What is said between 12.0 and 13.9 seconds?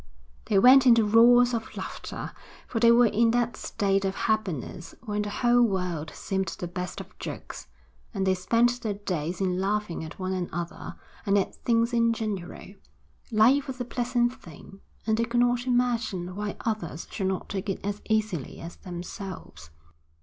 general. Life was a